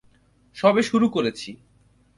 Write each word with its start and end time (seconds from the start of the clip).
সবে 0.55 0.81
শুরু 0.83 1.07
করেছি। 1.09 1.49